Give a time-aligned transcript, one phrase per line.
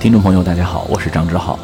[0.00, 1.58] 听众朋友，大家好，我是张志浩。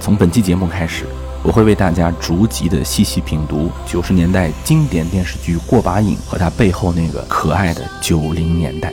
[0.00, 1.06] 从本期节目开始，
[1.44, 8.92] 我会为大家逐级的细细品读九十年代经典电视剧《过把瘾》和它背后那个可爱的九零年代。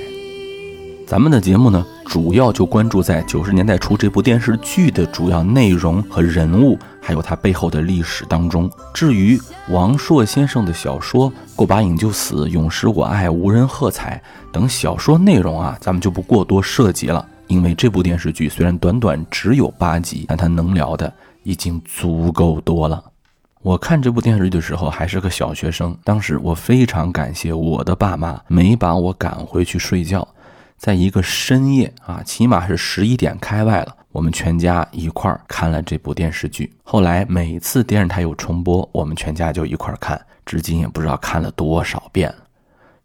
[1.08, 8.70] 咱们的节目呢，主要就关注在九十年代初这部电视剧的主要内容和人物，还有它背后的历史当中。
[8.94, 14.22] 至于王朔先生的小说《过把瘾就死，永失我爱，无人喝彩》
[14.54, 17.28] 等小说内容啊，咱们就不过多涉及了。
[17.48, 23.04] 因为这部电视剧虽然短短只有八集，但它能聊的已经足够多了。
[23.62, 30.28] 我看这部电视剧的时候还是个小学生，当时我非常感谢我的爸妈没把我赶回去睡觉。
[30.78, 36.74] 在一个深夜啊，起码是十一点开外了，我们全家一块儿看了这部电视剧。
[36.84, 42.34] 后来每次电视台有重播，我们全家就一块儿看，至今也不知道看了多少遍。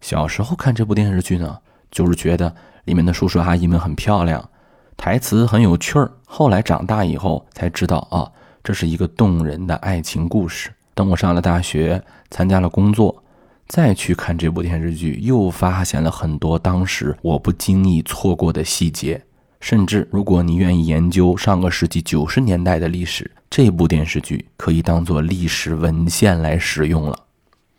[0.01, 1.57] 小时候看这部电视剧呢，
[1.89, 2.53] 就是觉得
[2.89, 4.49] 里面的叔叔阿姨们很漂亮，
[4.97, 6.11] 台词很有趣儿。
[6.25, 8.31] 后来长大以后才知道啊，
[8.63, 10.71] 这是一个动人的爱情故事。
[10.95, 13.23] 等我上了大学，参加了工作。
[13.67, 19.21] 再去看这部电视剧，又发现了很多当时我不经意错过的细节。
[19.59, 27.15] 甚至，如果你愿意研究上个世纪九十年代的历史，这部电视剧可以当做历史文献来使用了。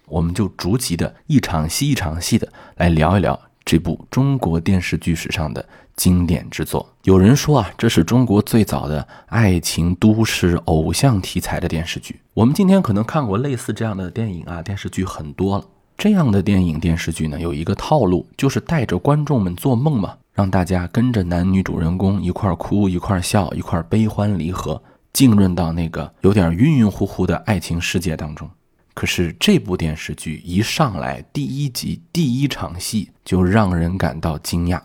[0.06, 3.41] 我们就逐级的一场戏一场戏的来聊一聊
[3.71, 6.85] 这部中国电视剧史上的经典之作。
[7.05, 12.19] 有人说啊，这是中国最早的爱情都市偶像题材的电视剧。
[12.35, 15.65] 我们今天可能看过类似这样的电影啊、电视剧很多了。
[15.97, 24.83] 这样的电影电视剧呢，有一个套路，就是带着观众们做梦嘛，让大家跟着男女主人公一块哭、一块笑、一块悲欢离合，
[25.13, 28.51] 浸润到那个有点晕晕乎乎的爱情世界当中。
[28.92, 34.80] 可是这部电视剧一上来，第一集第一场戏就让人感到惊讶。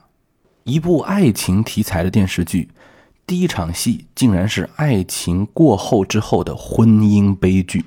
[0.63, 2.69] 一部爱情题材的电视剧，
[3.27, 7.85] 第一场戏竟然是爱情过后之后的婚姻悲剧。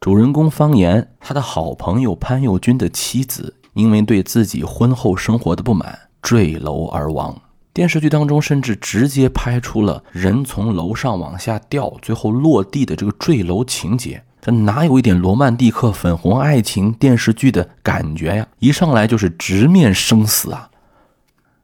[0.00, 7.40] 主人公方言，他的好朋友潘佑军的妻子，因为对自己婚后生活的不满，坠楼而亡。
[7.72, 14.22] 电视剧当中甚至直接拍出了人从楼上往下掉，最后落地的这个坠楼情节。
[14.46, 18.46] 这哪有一点罗曼蒂克粉红爱情电视剧的感觉呀？
[18.60, 20.70] 一上来就是直面生死啊！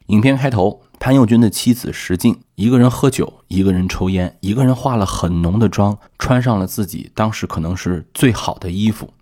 [0.06, 0.82] 影片开头。
[0.98, 9.12] 潘佑军的妻子石静，一个人喝酒，一个人抽烟，一个人化了很浓的妆，穿上了自己当时可能是最好的衣服。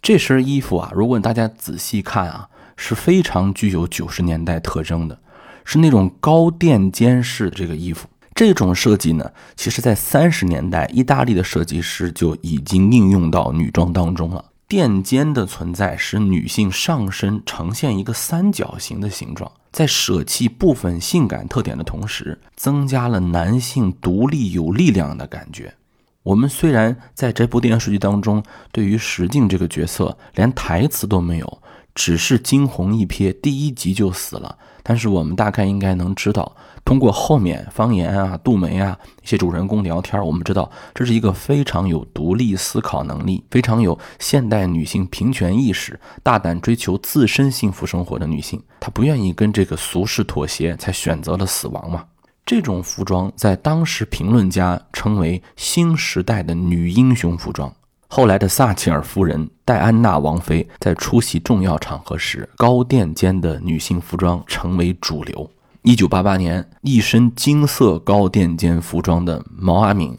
[0.00, 5.18] 这身衣服啊，如果大家仔细看啊，是非常具有九十年代特征的，
[5.64, 8.08] 是那种高垫肩式的这个衣服。
[8.38, 14.44] 这种设计呢，其实在三十年代，意大利的设计师就已经应用到女装当中了。
[14.68, 25.74] 垫肩的存在使女性上身呈现一个三角形的形状，在舍弃部分性感特点的同时，增加了男性独立有力量的感觉。
[26.22, 31.62] 我们虽然在这部电视剧当中，对于石静这个角色连台词都没有，
[31.92, 34.56] 只是惊鸿一瞥，第一集就死了。
[34.84, 36.56] 但是我们大概应该能知道，
[36.88, 48.58] 通过后面方言啊、杜梅啊一些主人公聊天，我们知道这是一个非常有独立思考能力、非常有现代女性平权意识、大胆追求自身幸福生活的女性。
[48.80, 52.02] 她不愿意跟这个俗世妥协，才选择了死亡嘛。
[52.46, 57.70] 这种服装在当时评论家称为新时代的女英雄服装。
[58.06, 65.50] 后来的撒切尔夫人戴安娜王妃在出席重要场合时，高垫肩的女性服装成为主流。
[65.82, 70.18] 一九八八年，一身金色高垫肩服装的毛阿敏，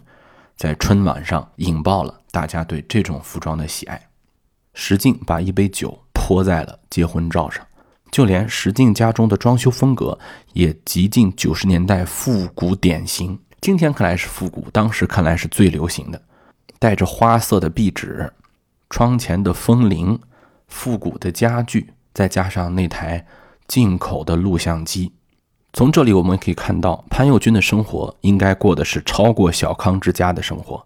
[0.56, 4.02] 在春晚上引爆了大家对这种服装的喜爱。
[4.74, 7.66] 石静把一杯酒泼在了结婚照上，
[8.10, 10.18] 就连石静家中的装修风格
[10.54, 13.38] 也极尽九十年代复古典型。
[13.60, 16.22] 今天看来是复古，当时看来是最流行的。
[16.80, 18.32] 带着花色的壁纸，
[18.90, 20.18] 窗前的风铃，
[20.70, 23.26] 复古的家具，再加上那台
[23.68, 25.12] 进口的录像机，
[25.72, 30.84] 从这里我们可以看到，潘佑军的生活应该过的是超过小康之家的生活。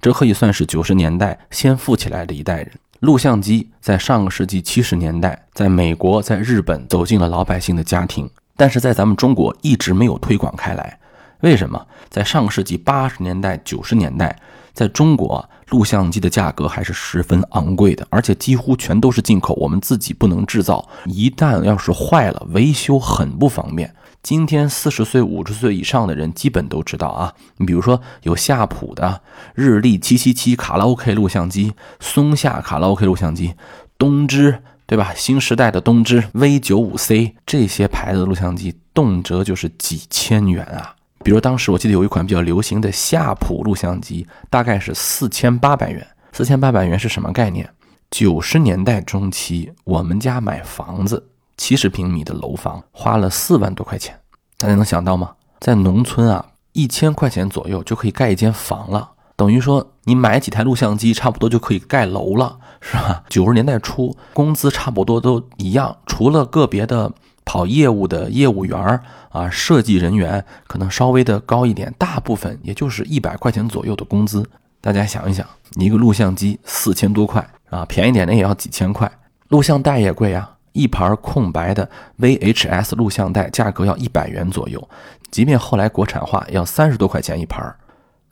[0.00, 2.70] 这可以算是九十年代先富起来的一代人。
[3.00, 10.98] 录像机在上个世纪七十年代，在美国、在日本走进了老百姓的家庭，但是在咱们中国一直没有推广开来。
[11.40, 11.86] 为什么？
[12.10, 14.38] 在上个世纪八十年代、九十年代。
[14.72, 20.86] 在中国，录像机的价格还是十分昂贵的，而且几乎全都是进口，我们自己不能制造。
[21.06, 23.90] 一旦要是坏了，维修很不方便。
[24.26, 29.22] 今天四十岁、五十岁以上的人基本都知道啊，你比如说有夏普的、
[29.54, 33.54] 日立七七七卡拉 OK 录像机、松下卡拉 OK 录像机、
[33.96, 35.14] 东芝，对吧？
[35.14, 40.96] 新时代的东芝 V 九五 C 这些牌子的录像机，动辄就是几千元啊。
[41.22, 46.04] 比如当时我记得有一款比较流行的夏普录像机，大概是四千八百元。
[46.32, 47.70] 四千八百元是什么概念？
[48.10, 54.18] 九十年代中期，我们家买房子，七十平米的楼房，花了四万多块钱。
[54.58, 55.32] 大家能想到吗？
[55.58, 63.24] 在农村啊，一千块钱左右就可以盖一间房了，等于说你买几台录像机，差不多就可以盖楼了，是吧？
[63.28, 67.12] 九十年代初，工资差不多都一样，除了个别的
[67.44, 74.48] 跑业务的业务员儿啊，设计人员可能稍微的高一点，大部分也就是一百块钱左右的工资。
[74.80, 79.10] 大家想一想，一个录像机四千多块啊，便宜点的也要几千块，
[79.48, 80.55] 录像带也贵啊。
[80.76, 81.88] 一盘空白的
[82.18, 84.88] VHS 录像带，价格要一百元左右，
[85.30, 87.74] 即便后来国产化，要三十多块钱一盘。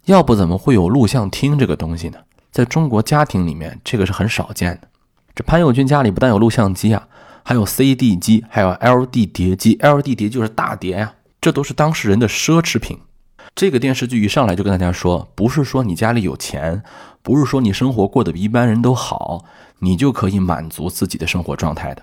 [0.04, 2.18] 要不怎么会有录像厅这个东西呢？
[2.52, 4.88] 在中国家庭里面，这个是很少见的。
[5.34, 7.08] 这潘友军家里不但有录像机啊，
[7.42, 9.76] 还有 CD 机，还有 LD 碟机。
[9.78, 13.00] LD 碟就是大碟呀，这都是当事人的奢侈品。
[13.54, 16.82] 这个电视剧一上来就跟大家说，不是说你家里有钱，
[17.22, 19.44] 不是说你生活过得比一般人都好，
[19.78, 22.02] 你就可以满足自己的生活状态的。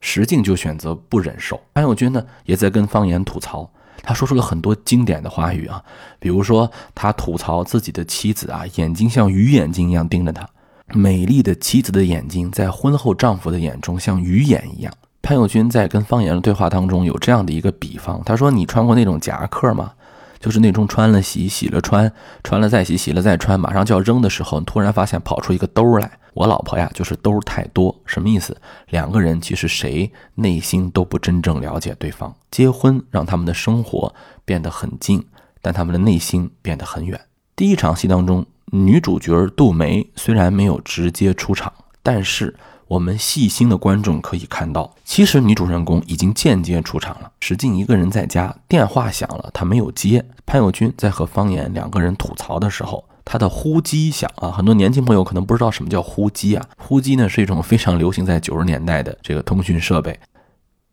[0.00, 3.70] 石敬就选择不忍受，潘友军呢也在跟方言吐槽，
[4.02, 5.82] 他说出了很多经典的话语啊，
[6.18, 10.48] 比如说他吐槽自己的妻子啊，眼睛像鱼眼睛一样盯着他，
[10.94, 14.92] 美丽的妻子的眼睛在婚后丈夫的眼中像鱼眼一样。
[15.22, 19.92] 潘友军在跟方言的对话当中有这样的一个比方，他说：“你穿过那种夹克吗？
[20.40, 22.10] 就是那种穿了洗，洗了穿，
[22.42, 26.10] 穿了再洗，洗了再穿，马上就要扔的时候，突然发现跑出一个兜来。”
[26.40, 28.56] 我老婆呀，就是兜太多，什么意思？
[28.88, 32.34] 两个人其实谁内心都不真正了解对方。
[32.50, 35.22] 结婚让他们的生活变得很近，
[35.60, 37.20] 但他们的内心变得很远。
[37.54, 41.70] 第一场戏当中，女主角杜梅虽然没有直接出场，
[42.02, 42.56] 但是
[42.88, 47.30] 我们细心的观众可以看到，其实女主人公已经间接出场了。
[47.40, 50.24] 石静一个人在家，电话响了，他没有接。
[50.46, 53.04] 潘友军在和方言两个人吐槽的时候。
[53.30, 56.68] 他的呼机响啊，很多年轻朋友可能不知道什么叫呼机啊。
[56.76, 60.18] 呼机呢是一种非常流行在九十年代的这个通讯设备，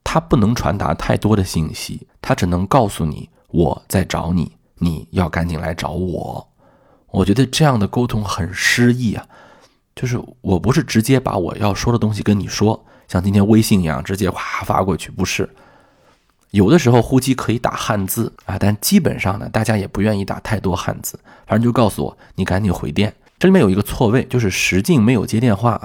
[0.04, 6.48] 它不能传达太多的信息，它只能告诉你我在找你，你要赶紧来找我。
[7.10, 9.26] 我觉得这样的沟通很诗意啊，
[9.96, 15.50] 就是我不是直接把我要说的东西跟你说，像今天微信一样直接哗发过去，不是。
[16.58, 23.14] 有的时候呼机可以打汉字啊，但基本上呢，大家也不愿意打太多汉字，反正就告诉我你赶紧回电。
[23.38, 25.80] 这里面有一个错位，就是石静没有接电话，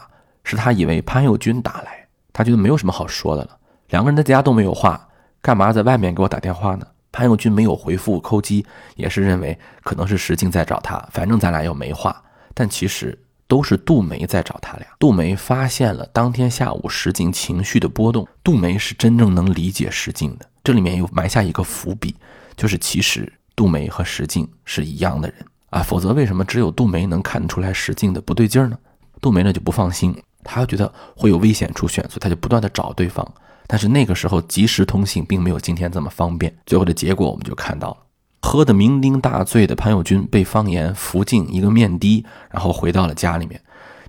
[0.44, 3.50] 是他以为潘友军打来，他觉得没有什么好说的了。
[3.90, 5.08] 两个人在家都没有话，
[5.42, 6.86] 干嘛在外面给我打电话呢？
[7.12, 8.64] 潘友军没有回复扣机，
[8.96, 12.22] 也是认为可能是石静在找他，反正咱俩又没话。
[12.54, 14.86] 但其实都是杜梅在找他俩。
[14.98, 20.46] 杜梅发现了当天下午石静情绪的波动，杜梅是真正能理解石静的。
[20.64, 22.14] 这里面又埋下一个伏笔，
[22.56, 25.36] 就是其实杜梅和石静是一样的人
[25.70, 28.78] 啊，否则为什么只有杜梅能看出来石静的不对劲儿呢？
[29.20, 30.14] 杜梅呢就不放心，
[30.44, 33.26] 他觉得会有危险出现，所以他就不断的找对方。
[33.66, 37.96] 但是那个时候即时通信并没有今天这么方便，最后的结果我们就看到了，
[38.42, 43.60] 喝得酩酊大醉的潘友军被方言扶进一个面的，然后回到了家里面。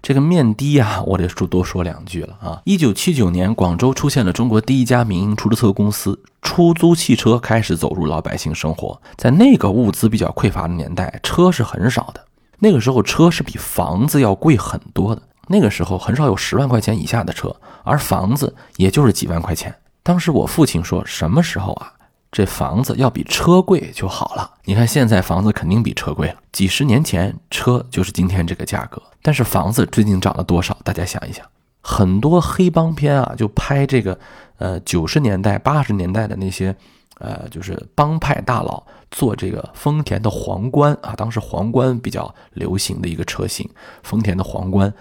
[0.03, 2.61] 这个面的呀，我得说多说两句了啊！
[2.65, 9.01] 一九七九年，广州出现了中国第一家民营出租车公司，出租汽车开始走入老百姓生活。
[9.15, 12.21] 在那个物资比较匮乏的年代，车是很少的。
[12.59, 15.21] 那个时候，车是比房子要贵很多的。
[15.47, 17.55] 那个时候，很少有十万块钱以下的车，
[17.85, 19.73] 而房子也就是几万块钱。
[20.03, 21.93] 当时我父亲说，什么时候啊？
[22.33, 24.55] 这房子要比车贵就好了。
[24.65, 26.35] 你看现在房子肯定比车贵了。
[26.51, 30.75] 几十年前车就是今天这个价格，但是房子最近涨了多少？
[30.83, 31.45] 大家想一想，
[31.81, 34.17] 很多黑帮片啊，就拍这个，
[34.57, 36.75] 呃，九十年代、八十年代的那些，
[37.19, 43.69] 呃，就是帮派大佬坐这个丰田的皇冠啊，当时皇冠比较流行的一个车型，
[44.01, 44.91] 丰田的皇冠，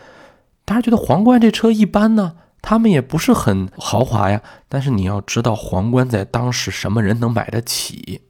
[0.66, 2.34] 大家觉得皇冠这车一般呢？
[2.62, 8.22] 他们也不是很豪华呀，但是你要知道，皇冠在当时什么人能买得起？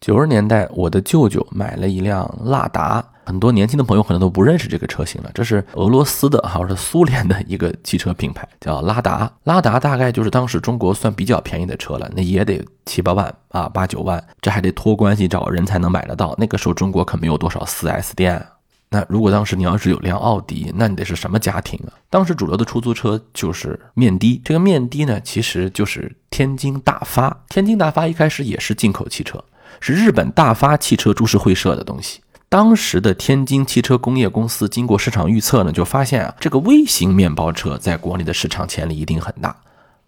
[0.00, 5.30] 九十年代，我的舅舅买了一辆拉达，很多年轻的朋友可能都不认识这个车型了。
[5.34, 9.30] 这是俄罗斯的，或者是苏联的一个汽车品牌，叫拉达。
[9.44, 16.34] 拉达大概就是当时中国算比较便宜的车了，那也得七八万啊，八九万，这还得托关系找人才能买得到。
[16.38, 18.44] 那个时候中国可没有多少 4S 店。
[18.92, 21.94] 那如果当时你要是有辆奥迪，那你得是什么家庭啊？
[22.10, 27.44] 当时主流的出租车就是面的，这个面的呢，其实就是天津大发。
[27.48, 29.44] 天津大发一开始也是进口汽车，
[29.78, 32.20] 是日本大发汽车株式会社的东西。
[32.48, 39.56] 当时的天津汽车工业公司经过市场预测呢，就发现啊，这个微型面包车在国内的市场潜力一定很大。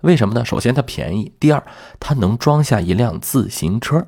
[0.00, 0.44] 为什么呢？
[0.44, 1.62] 首先它便宜，第二
[2.00, 4.04] 它能装下一辆自行车。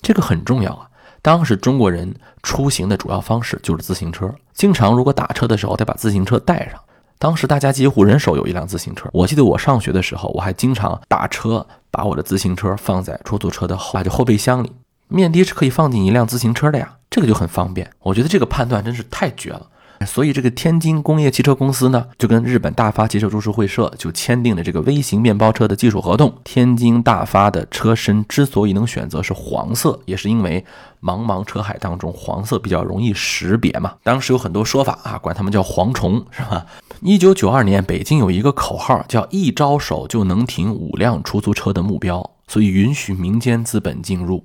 [0.00, 0.88] 这个很重要啊。
[1.26, 2.14] 当时中国人
[2.44, 6.80] 出行的主要方式就是自行车，经常如果打车的时候得把自行车带上。
[7.18, 9.08] 当时大家几乎人手有一辆自行车。
[9.12, 14.70] 我记得我上学的时候，我还经常打车把我的自行车放在出租车的后就后备箱里，
[15.08, 17.90] 面的是可以放进一辆自行车的呀，这个就很方便。
[18.02, 19.66] 我觉得这个判断真是太绝了。
[20.04, 26.32] 所以，这个天津工业汽车公司呢，就跟日本大发汽车株式会社就签订了这个微型面包车的技术合同。
[26.44, 30.64] 天津大发的车身之所以能选择是黄色，也是因为
[31.00, 33.94] 茫茫车海当中，黄色比较容易识别嘛。
[34.02, 36.66] 当时有很多说法啊，管他们叫蝗虫，是吧？
[37.00, 44.44] 一九九二年，北京有一个口号叫“一招手就能停五辆出租车”的目标，所以允许民间资本进入。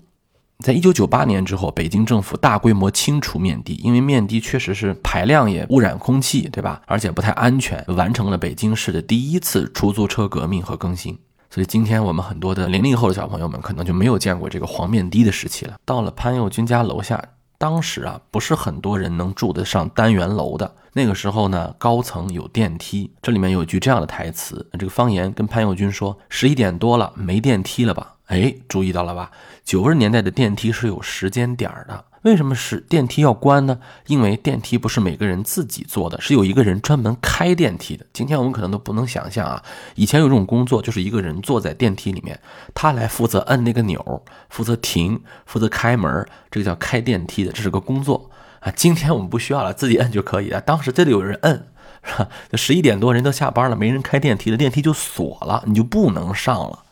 [0.62, 6.82] 在一九九八年之后，北京政府大规模清除面的，因为面的确实是排量也污染空气，对吧？
[6.86, 11.18] 而且不太安全，完成了北京市的第一次出租车革命和更新。
[11.50, 15.74] 所以今天我们很多的零零后的小朋友们可能就没有见过这个黄面的的时期了。
[15.84, 17.22] 到了潘友军家楼下，
[17.58, 20.75] 当时啊不是很多人能住得上单元楼的。
[20.94, 23.12] 那个时候呢，高层有电梯。
[23.22, 29.29] 这里面有一句这样的台词，这个方言跟潘友军说：“十一点多了，没电梯了吧？”哎，注意到了吧？
[29.65, 32.05] 九十年代的电梯是有时间点的。
[32.21, 33.79] 为什么是电梯要关呢？
[34.07, 38.05] 因为电梯不是每个人自己坐的，是有一个人专门开电梯的。
[38.13, 39.61] 今天我们可能都不能想象啊，
[39.95, 42.39] 以前有这种工作，就是一个人坐在电梯里面，
[42.73, 48.29] 他来负责摁那个钮，负责停，负责开门，这个叫开电梯的，这是个工作
[48.61, 48.71] 啊。
[48.73, 50.61] 今天我们不需要了，自己摁就可以了。
[50.61, 51.67] 当时这里有人摁，
[52.03, 52.29] 是吧？
[52.53, 56.83] 十一点多人都下班了，没人开电梯的电梯就锁了，你就不能上了。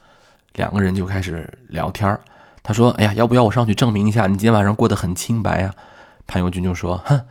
[0.59, 2.19] 两个人就开始聊天
[2.61, 5.73] 他说：“哎呀，要不要我上去证明一下，你今天晚上过得很清白呀？”
[6.27, 7.21] 潘友军就说：“哼，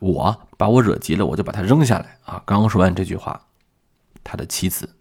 [0.00, 3.40] 我把我惹急了，我就把他扔下来啊！”刚说完这句话，
[4.24, 4.96] 他的妻子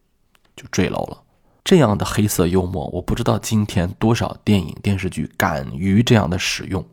[0.56, 1.24] 就坠楼了。
[1.63, 6.86] 这样的黑色幽默，我不知道今天多少电影电视剧敢于这样的使用。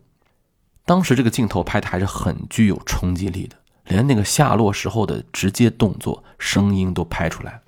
[0.83, 7.59] 当时这个镜头拍的还是很具有冲击力的，连那个下落时候的直接动作、声音都拍出来了。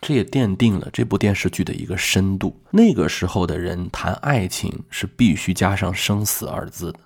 [0.00, 2.60] 这也奠定了这部电视剧的一个深度。
[2.70, 6.98] 那个时候的人谈爱情是必须加上生死二字的。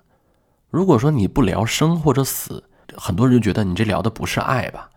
[0.69, 2.63] 如果说你不聊生或者死，
[2.95, 4.89] 很多人就觉得你这聊的不是爱吧？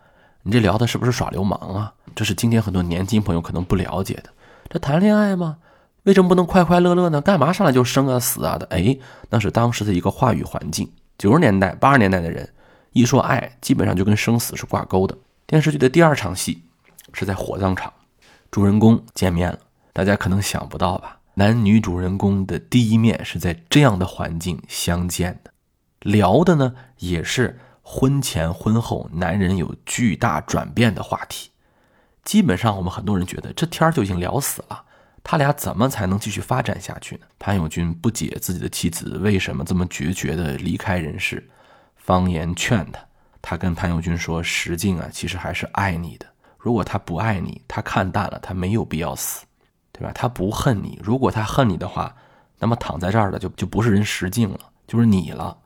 [0.42, 1.92] 你这聊的是不是耍流氓啊？
[2.14, 4.30] 这是今天很多年轻朋友可能不了解的。
[4.68, 5.56] 这谈恋爱吗？
[6.04, 7.20] 为什么不能快快乐乐呢？
[7.20, 8.66] 干嘛上来就生啊死啊的？
[8.66, 8.96] 哎，
[9.30, 10.90] 那是当时的一个话语环境。
[11.18, 12.48] 九十年代、八十年代的人
[12.92, 15.16] 一说爱，基本上就跟生死是挂钩的。
[15.46, 16.62] 电视剧的第二场戏。
[17.18, 17.90] 是在火葬场，
[18.50, 19.58] 主人公见面了。
[19.94, 21.18] 大家可能想不到吧？
[21.32, 25.50] 男女主人公的第一面是在这样的环境相见的，
[26.00, 31.50] 聊的呢也是婚前婚后男人有巨大转变的话题。
[32.22, 34.84] 基本上我们很多人觉得这天儿就已经聊死了，
[35.24, 37.22] 他俩怎么才能继续发展下去呢？
[37.38, 41.48] 潘友军不解自己的妻子为什么这么决绝的离开人世，
[41.96, 43.00] 方言劝他，
[43.40, 46.26] 他跟潘友军说：“石静啊，其实还是爱你的。”
[46.66, 49.46] 如果他不爱你，他看淡了，他没有必要死，
[49.92, 50.10] 对吧？
[50.12, 52.12] 他不恨你，如果他恨你的话，
[52.58, 55.56] 那么躺在这儿的就就不是人石静了，就是你了。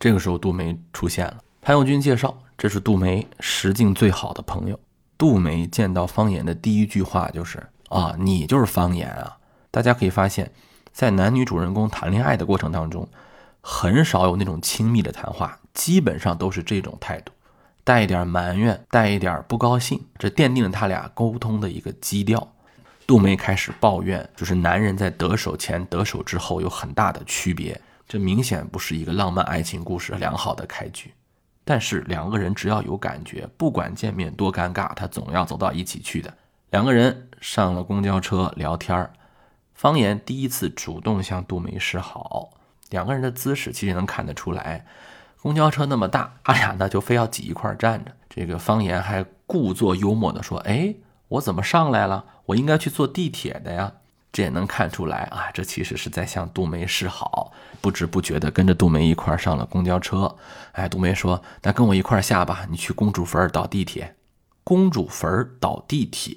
[0.00, 1.36] 这个时候，杜梅出现了。
[1.60, 4.80] 潘友军介绍，这是杜梅石静最好的朋友。
[5.18, 9.36] 杜梅见到方言的第一句话就是：“啊，你就是方言啊！”
[9.70, 10.50] 大家可以发现，
[10.90, 13.06] 在男女主人公谈恋爱的过程当中，
[13.60, 17.32] 很少有那种亲密的谈话，基本上都是这种态度。
[17.86, 22.52] 带一点埋怨，带一点不高兴，这奠定了他俩沟通的一个基调。
[23.06, 31.12] 杜梅开始抱怨，就是男人在得手前、得手之后有很大的区别，这明显不是一个浪漫爱情故事良好的开局。
[31.64, 36.34] 但是两个人只要有感觉，不管见面多尴尬，他总要走到一起去的。
[36.70, 39.12] 两个人上了公交车聊天儿，
[39.74, 42.50] 方言第一次主动向杜梅示好，
[42.90, 44.84] 两个人的姿势其实能看得出来。
[45.46, 48.10] 公交车那么大， 他俩呢就非要挤一块站着。
[48.28, 50.92] 这个方言还故作幽默地说：“哎，
[51.28, 52.24] 我怎么上来了？
[52.46, 53.92] 我应该去坐地铁的呀。”
[54.32, 60.36] 这也能看出来啊，这其实是在向杜梅示好，不知不觉地跟着杜梅一块上了公交车。
[60.72, 64.16] 哎，杜梅说：“那跟我一块下吧，你去公主坟儿倒地铁。”
[64.64, 66.36] 公主坟儿倒地铁，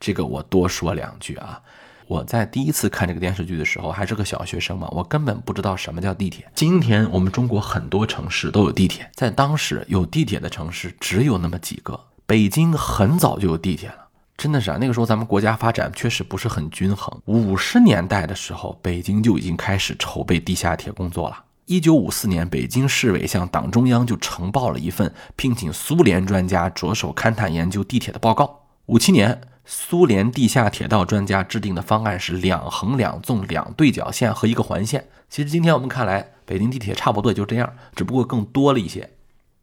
[0.00, 1.60] 这个我多说两句啊。
[2.08, 6.48] 我在第一次看这个电视剧的时候，还是个小学生嘛，我根本不知道什么叫地铁。
[6.54, 11.98] 今天我们中国很多城市都有地铁，在当时有地铁的城市只有那么几个。
[12.24, 14.76] 北京很早就有地铁了，真的是啊。
[14.80, 17.20] 那个时候咱们国家发展确实不是很均衡。
[17.24, 21.42] 五十年代的时候，北京就已经开始筹备地下铁工作了。
[21.64, 28.60] 一九五四年，北京市委向党中央就呈报了一份聘请苏联专家着手勘探研究地铁的报告。
[28.86, 29.40] 五七年。
[29.68, 35.08] 苏联地下铁道专家制定的方案是两横两纵两对角线和一个环线。
[35.28, 39.10] 其实今天我们看来，北京地铁差不多也就这样，只不过更多了一些。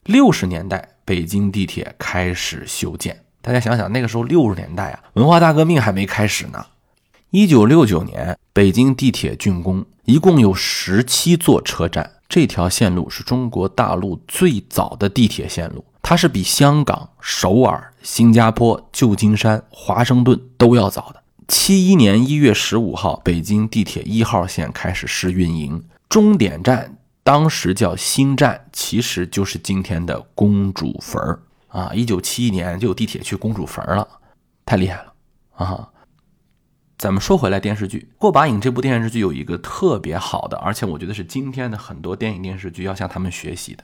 [0.03, 3.23] 六十年代，北京地铁开始修建。
[3.41, 6.65] 大家想想，那个时候六十年代啊，文化大革命还没开始呢。
[7.29, 12.11] 一九六九年，北京地铁竣工，一共有十七座车站。
[12.27, 15.85] 这条线路是中国大陆最早的地铁线路。
[16.03, 21.23] 它是比香港、首尔、新加坡、旧金山、华盛顿都要早的。
[21.47, 31.91] 七一年一月十五号，北京地铁一号线开始试运营，终点站当时叫新站，其实就是今天的公主坟儿啊。
[31.93, 34.05] 一九七一年就有地铁去公主坟了，
[34.65, 35.13] 太厉害了
[35.55, 35.89] 啊！
[36.97, 43.83] 咱们说回来，电视剧《过把瘾》这部电视剧有一个特别好的，而且我觉得是今天的很多电影电视剧要向他们学习的。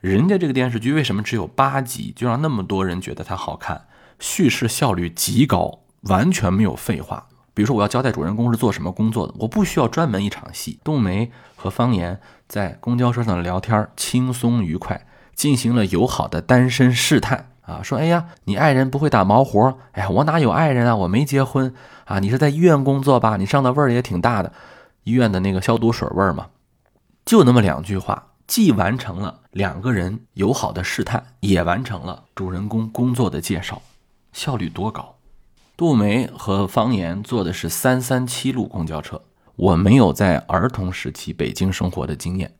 [0.00, 3.86] 人家这个电视剧为什么只有八集就让那么多人觉得它好看？
[4.18, 7.26] 叙事效率极高，完全没有废话。
[7.52, 10.78] 比如说，我要交代主人公是做什么工作的，我不需要专门一场戏。
[10.84, 19.78] 杜梅和方言在公交车上聊天，轻松愉快，进行了友好的单身试探啊，说：“哎呀，你爱人不会打毛活？
[19.92, 20.94] 哎呀，我哪有爱人啊？
[20.94, 21.74] 我没结婚
[22.04, 22.18] 啊！
[22.18, 23.38] 你是在医院工作吧？
[23.38, 24.52] 你上的味儿也挺大的，
[25.04, 26.48] 医院的那个消毒水味儿嘛。”
[27.24, 28.28] 就那么两句话。
[28.46, 33.82] 既完成了两个人友好的试探，也完成了主人公工作的介绍，
[34.32, 35.16] 效率多高！
[35.76, 39.20] 杜梅和方言坐的是三三七路公交车。
[39.56, 42.54] 我没有在儿童时期北京生活的经验，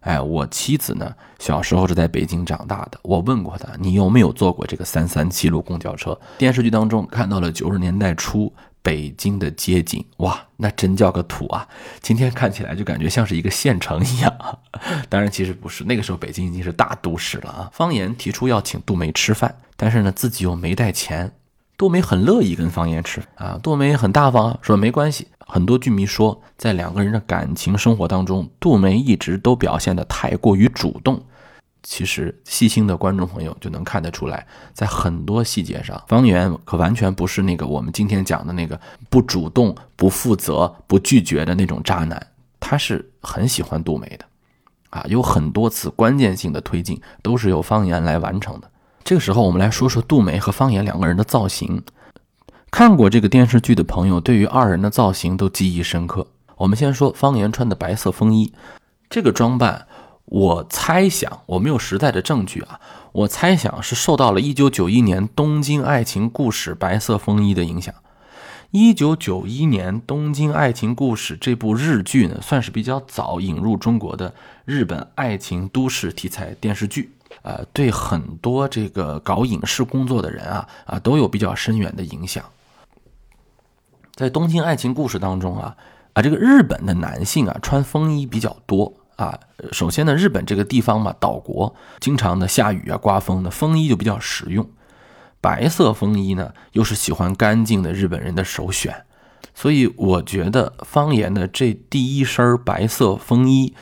[0.00, 3.00] 哎，我妻子呢，小时候是在北京长大的。
[3.02, 6.18] 我问过她，你有没有坐过这个三三七路公交车？
[6.38, 8.52] 电视剧当中看到了九十年代初。
[8.82, 11.68] 北京的街景，哇，那真叫个土啊！
[12.00, 14.58] 今天看起来就感觉像是一个县城一样。
[15.08, 17.70] 当然，其实不是，那个时候北京已经是大都市了啊。
[17.72, 21.32] 方言提出要请杜梅吃饭，但是呢，自己又没带钱。
[21.78, 25.28] 杜梅很乐意跟方言吃啊，杜梅很大方，说没关系。
[25.46, 31.22] 很多剧迷说，在两个人的感情生活当中，杜梅一直都表现得太过于主动。
[31.82, 42.24] 其实细心的观众朋友就能看得出来，在很多细节上，方圆可完全不是那个我们今天讲的那个不主动、不负责、不拒绝的那种渣男，
[42.60, 44.24] 他是很喜欢杜梅的，
[44.90, 48.70] 啊，有很多次关键性的推进都是由方言来完成的。
[49.02, 51.82] 这个时候，我们来说说杜梅和方言两个人的造型。
[52.70, 56.28] 看过这个电视剧的朋友，对于二人的造型都记忆深刻。
[56.56, 58.52] 我们先说方言穿的白色风衣，
[59.10, 59.88] 这个装扮。
[60.26, 62.80] 我猜想，我没有实在的证据啊。
[63.12, 67.94] 我猜想是受到了1991年《东京爱情故事》白色风衣的影响。
[68.72, 74.32] 1991年《东京爱情故事》这部日剧呢，算是比较早引入中国的
[74.64, 82.42] 日本爱情都市题材电视剧，呃，对很多这个搞影视工作的人啊啊都有比较深远的影响。
[84.14, 85.76] 在《东京爱情故事》当中啊
[86.14, 88.94] 啊，这个日本的男性啊穿风衣比较多。
[89.22, 89.38] 啊，
[89.70, 94.68] 首先呢，日本这个地方嘛，岛国经常的下雨啊、刮风的，风衣就比较实用。
[95.40, 99.04] 白色风衣呢，又是喜欢干净的日本人的首选。
[99.54, 103.74] 所以我觉得方言的这第一身白色风衣，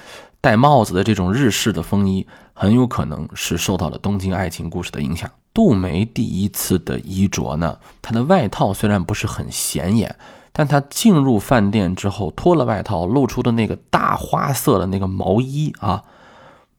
[0.43, 5.31] 戴帽子的这种日式的风衣，很有可能是受到了《东京爱情故事》的影响。
[5.55, 10.15] 杜梅第一次的衣着呢，她的外套虽然不是很显眼。
[10.53, 16.03] 但他进入饭店之后，脱了外套，露出的那个大花色的那个毛衣啊，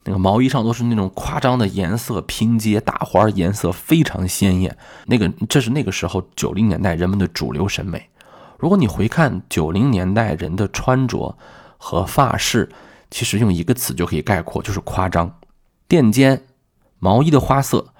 [0.04, 4.76] 那个毛衣上都是那种夸张的颜色拼接，大花颜色非常鲜艳。
[5.06, 8.08] 那个这是那个时候九零年代人们的主流审美。
[8.58, 11.36] 如果你回看九零年代人的穿着
[11.78, 12.68] 和发饰，
[13.10, 15.38] 其实用一个词就可以概括，就是夸张。
[15.88, 16.44] 垫肩、
[16.98, 17.91] 毛衣的花色，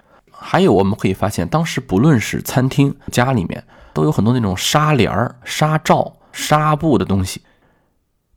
[0.43, 3.65] 还有我们可以发现，当时不论是餐厅、家里面。
[3.95, 7.43] 都有很多那种纱帘儿、纱罩、纱布的东西。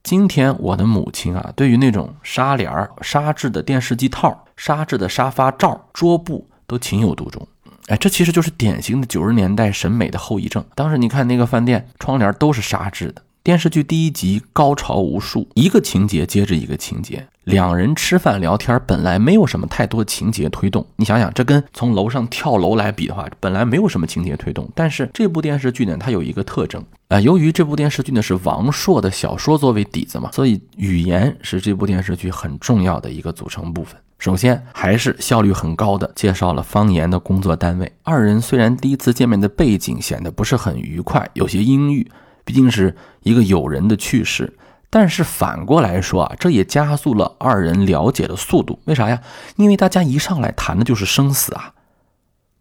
[0.04, 7.48] 今天我的母亲啊，对于那种纱帘儿、纱质的电视机套、纱质的沙发罩、桌布都情有独钟。
[7.88, 10.62] 哎，这其实就是典型的九十年代审美的后遗症。
[10.76, 13.22] 当时你看那个饭店窗帘都是纱质的。
[13.46, 17.28] 电视剧第一集高潮无数，一个情节接着一个情节。
[17.44, 20.84] 两人吃饭聊天，本来没有什么太多情节推动。
[20.96, 24.68] 你想想，这跟从楼上跳楼来比的话，本来没有什么情节推动。
[24.74, 33.96] 但是这部电视剧呢，它有一个特征啊，由于这部电视剧呢是王朔的小说作为底子嘛，所以语言是这部电视剧很重要的一个组成部分。
[34.18, 37.94] 首先还是效率很高的介绍了方言的工作单位。
[38.02, 42.10] 二人虽然第一次见面的背景显得不是很愉快，有些阴郁。
[42.46, 44.54] 毕竟是一个友人的去世，
[44.90, 48.80] 但是反过来说啊，这也加速了二人了解的速度。
[48.86, 49.20] 为啥呀？
[49.58, 51.74] 因为大家一上来谈的就是生死啊。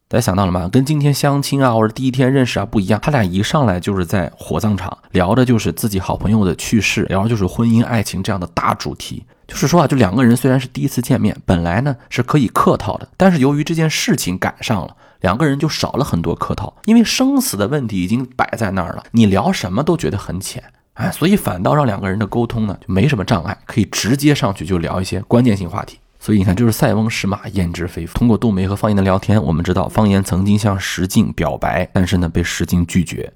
[0.08, 0.68] 大家想到了吗？
[0.68, 9.24] 跟今天相亲啊，或者第一天认识啊不一样，他俩一上来就是在火葬场聊的就是自己好朋友的去世，聊的就是婚姻爱情这样的大主题。
[9.46, 25.98] 就是说啊，就两个人虽然是第一次见面，本来呢是可以客套的，但是由于这件事情赶上了，两个人就少了很多客套，因为生死的问题已经摆在那儿了，你聊什么都觉得很浅，哎，所以反倒让两个人的沟通呢就没什么障碍，可以直接上去就聊一些关键性话题。
[26.20, 28.18] 所以你看，就是塞翁失马，焉知非福。
[28.18, 33.32] 通过杜梅和方言的聊天，我们知道方言曾经向石敬表白，但是呢被石敬拒绝，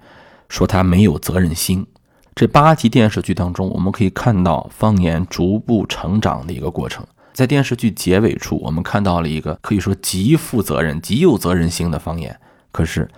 [0.50, 1.86] 说他没有责任心。
[2.34, 7.02] 这八集电视剧当中，我们可以看到方言逐步成长的一个过程。
[7.38, 12.36] 在电视剧结尾处，我们看到了一个可以说极负责任、极有责任心的方言。
[12.72, 13.08] 可是，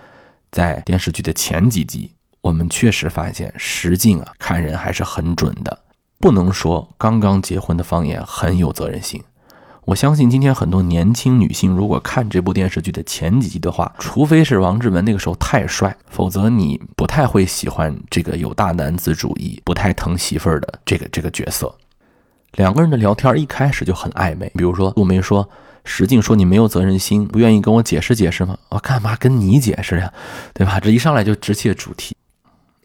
[0.51, 5.75] 在电视剧的前几集，我们确实发现石静啊看人还是很准的，
[6.19, 9.23] 不能说刚刚结婚的方言很有责任心。
[9.85, 21.75] 我相信今天很多年轻女性，如果看这部电视剧的前几集的话，除非是王志文那个时候太帅，否则你不太会喜欢这个有大男子主义、不太疼媳妇儿的这个这个角色。
[22.53, 25.49] 两个人的聊天一开始就很暧昧，比如说杜梅说
[25.85, 28.57] ：“石静说你没有责任心，不愿意跟我解释解释吗？
[28.69, 30.11] 我干嘛跟你解释呀？
[30.53, 30.79] 对吧？
[30.79, 32.15] 这一上来就直切主题。”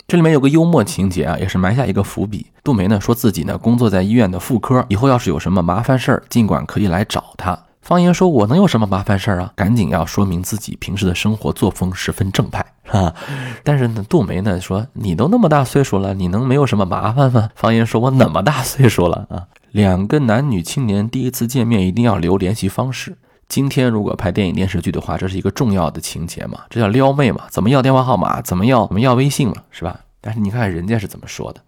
[0.07, 2.47] 这里面有个幽默情节啊，也是埋下一个伏笔。
[2.63, 7.59] 杜梅呢说自己呢工作在医院的妇科，以后要是有什么麻烦事儿，尽管可以来找她。
[7.87, 9.53] 方言说：“我能有什么麻烦事儿啊？
[9.55, 13.15] 赶紧要说明自己平时的生活作风十分正派啊。”
[13.63, 23.17] 但是呢，杜梅呢说：“你都那么大岁数了，你能没有什么麻烦吗？”方言说：“我那么大岁数了啊。”两个男女青年第一次见面一定要留联系方式。
[23.47, 26.63] 今天如果拍电影电视剧的话，这是一个重要的情节嘛？
[26.69, 27.45] 这叫撩妹嘛？
[27.51, 28.43] 怎么要电话号码？
[28.43, 28.85] 怎么要？
[28.89, 29.55] 怎么要微信嘛？
[29.71, 30.01] 是吧？
[30.21, 31.61] 但是你看人家是怎么说的？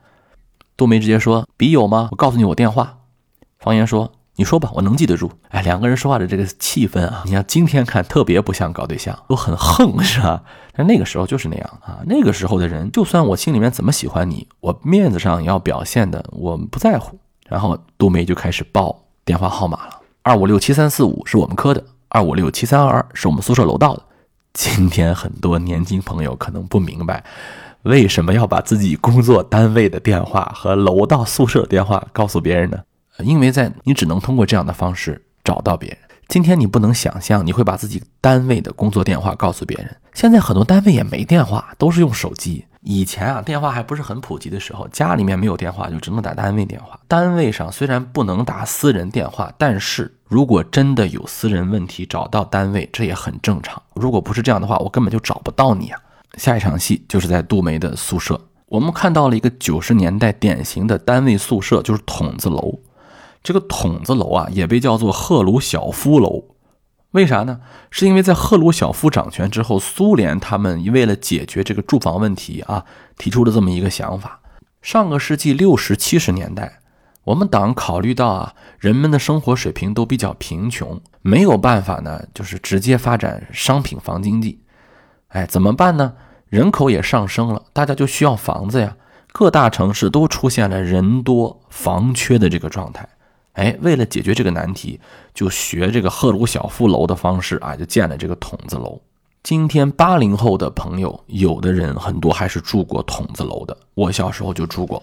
[0.77, 2.09] 杜梅直接说：“笔友吗？
[2.11, 2.97] 我告诉你我电话。”
[3.61, 10.45] 方言说：“你说吧，我能记得住。”哎，两个人说话的这个气氛啊，你像今天看特别不像搞对象，都很横，是吧？
[10.75, 11.99] 但那个时候就是那样啊。
[12.07, 17.19] 那个时候的人，就算我心里面怎么喜欢你，我面子上要表现的，我不在乎。
[17.49, 19.99] 然后杜梅就开始报电话号码了。
[20.23, 24.03] 二五六七三四五是我们科的，二五六七三二二是我们宿舍楼道的。
[24.53, 27.25] 今天很多年轻朋友可能不明白，
[27.83, 32.79] 为什么要把自己工作单位的电话和楼道宿舍电话告诉别人呢？
[33.25, 35.99] 因为在你只能通过这样的方式找到别人。
[36.29, 39.97] 今天你不能想象你会把自己单位的工作电话告诉别人。
[40.13, 42.65] 现在很多单位也没电话，都是用手机。
[42.83, 47.01] 以前啊，电话还不是很普及的时候，家里面没有电话，就只能打单位电话。
[47.09, 53.83] 单位上虽然不能打私人电话，但是如果真的有私人问题找到单位，这也很正常。
[53.95, 55.99] 如果不是这样的话，我根本就找不到你啊。
[56.37, 62.79] 下一场戏就是在杜梅的宿舍，我们看到了一个九十年代典型的单位宿舍，就是筒子楼。
[63.49, 66.45] 这个筒子楼啊，也被叫做赫鲁晓夫楼。
[67.13, 67.61] 为啥呢？
[67.91, 72.85] 是因为在赫鲁晓夫掌权之后，苏联他们为了解决这个住房问题啊，
[73.17, 74.39] 提出了这么一个想法。
[74.83, 76.81] 上个世纪六十七十年代，
[77.25, 84.61] 我们党考虑到啊，人们的生活水平都比较贫穷，没有办法呢，就是直接发展商品房经济。
[85.29, 86.13] 哎，怎么办呢？
[86.51, 88.95] 人口也上升了，大家就需要房子呀。
[89.33, 93.09] 各大城市都出现了人多房缺的这个状态。
[93.59, 95.01] 哎，为了解决这个难题，
[95.35, 99.01] 就学这个赫鲁晓夫楼的方式啊，就建了这个筒子楼。
[99.43, 103.77] 今天八零后的朋友，有的人很多还是住过筒子楼的。
[103.95, 105.03] 我小时候就住过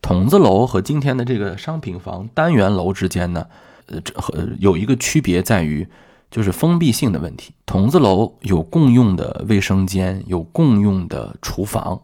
[0.00, 3.46] 筒子楼，和今天的这个商品房单元楼之间呢，
[3.84, 5.86] 呃，这和有一个区别在于，
[6.30, 7.52] 就是封闭性的问题。
[7.66, 12.00] 筒子楼有共用的卫生间，有共用的厨房，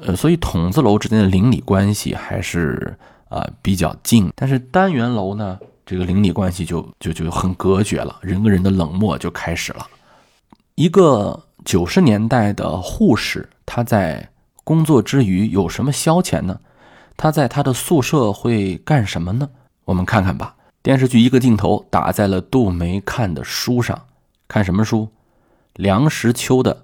[0.00, 2.98] 呃，所以筒子楼之间的邻里关系还是。
[3.28, 9.86] 啊，比较近，但是单元楼呢，这个邻里关系就就就很隔绝了，人跟人的冷漠就开始了。
[10.74, 14.28] 一个九十年代的护士，他在
[14.62, 16.58] 工作之余有什么消遣呢？
[17.16, 19.48] 他在他的宿舍会干什么呢？
[19.84, 20.54] 我们看看吧。
[20.82, 24.00] 电视剧一个镜头打在了杜梅看的书上，
[24.46, 25.08] 看什么书？
[25.74, 26.74] 梁实秋的《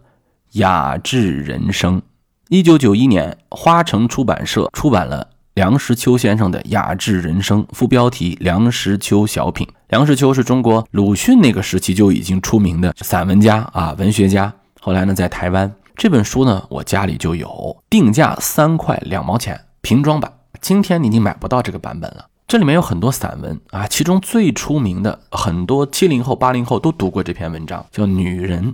[0.58, 2.00] 雅致人生》。
[2.48, 5.28] 一九九一年，花城出版社出版了。
[5.54, 9.66] 梁实秋先生的《雅致人生》，副标题《梁实秋小品》。
[9.88, 14.50] 梁实秋是中国鲁迅那个时期就已经出名的散文家啊，文学家。
[14.80, 20.32] 后来呢，在台湾这本书呢，我家里就有，定价三块两毛钱，平装版。
[20.62, 22.24] 今天你已经买不到这个版本了。
[22.48, 28.72] 这里面有很多散文啊，其中最出名的，很多七零后、八零后都读过这篇文章，叫《女人》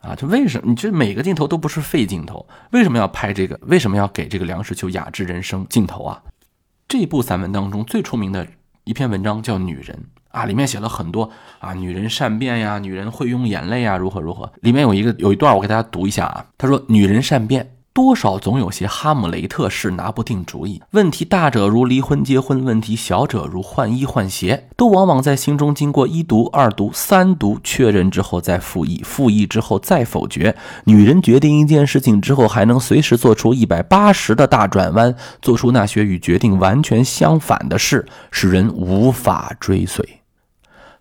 [0.00, 0.14] 啊。
[0.16, 0.70] 这为什么？
[0.70, 3.58] 你这每个镜头都不是废镜头，为什么要拍这个？
[3.62, 6.22] 为什么要给这个梁实秋《雅致人生》镜头啊？
[6.88, 8.46] 这部散文当中最出名的
[8.84, 9.96] 一篇文章叫《女人》，
[10.28, 14.52] 啊，里面写了很多啊，女人善变呀，女人会用眼泪啊，如何如何。
[14.62, 16.46] 里面有一个有一段，我给大家读一下啊。
[16.58, 30.56] 他说：“女人善变。”多少总有些哈姆雷特式拿不定主意，问题大者如离婚结婚，问题小者如换衣换鞋，都往往在心中经过一读、二读、三读确认之后再复议，复议之后再否决。
[30.84, 40.19] 女人决定一件事情之后，还能随时做出一百八十的大转弯，做出那些与决定完全相反的事，使人无法追随。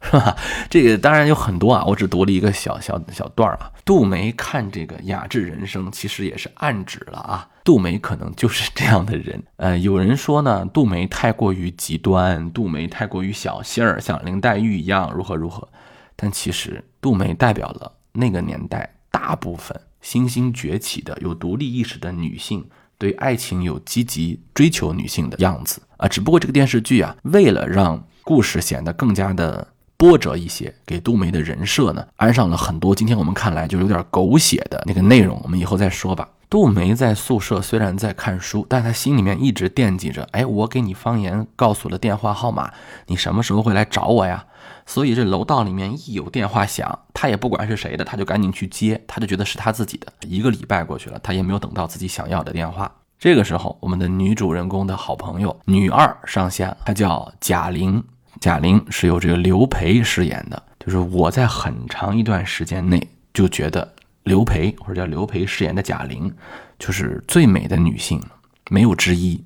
[0.02, 0.36] 是吧？
[0.70, 3.70] 这个当然有很多啊，我只读了一个小小小段啊。
[3.84, 9.44] 杜梅看这个雅致人生，其实也是暗指了啊，杜梅可能就是这样的人。
[9.58, 15.68] 呃，有人说呢，杜梅太过于极端，杜梅太过于小心儿，像林黛玉一样如何如何。
[16.16, 22.66] 但其实杜梅代表了那个年代大部分新兴崛起的有独立意识的女性
[22.98, 26.08] 对爱情有积极追求女性的样子啊。
[26.08, 29.68] 只不过这个电视剧啊，为了让故事显得更加的。
[30.00, 36.26] 波折一些，给杜梅的人设呢安上了很多今天我们看来就有点狗血的那个内容，我们以后再说吧。
[36.50, 42.72] 杜梅在宿舍虽然在看书，但她心里面一直惦记着，哎，我给你方言告诉了电话号码，
[43.08, 44.46] 你什么时候会来找我呀？
[44.86, 50.08] 所以这楼道里面一有电话响，他也不管是谁的，他就赶紧去接，他就觉得是他自己的。
[50.22, 52.90] 一个礼拜过去了，他也没有等到自己想要的电话。
[53.20, 58.02] 这个时候，我们的女主人公的好朋友女二上线，她叫贾玲。
[58.40, 66.34] 贾玲是由这个刘培饰演的，就是我在很长一段时间内就觉得刘培或者叫刘培饰演的贾玲
[66.78, 68.22] 就是最美的女性，
[68.70, 69.44] 没有之一。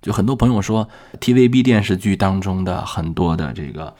[0.00, 0.88] 就很多朋友说
[1.20, 3.94] TVB 电视剧当中的很多的这个